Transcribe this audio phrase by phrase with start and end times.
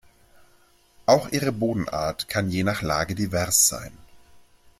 [1.05, 3.95] Auch ihre Bodenart kann je nach Lage divers sein.